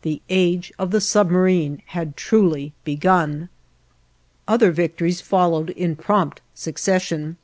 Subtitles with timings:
[0.00, 3.50] The age of the submarine had truly begun.
[4.48, 7.36] Other victories followed in prompt succession.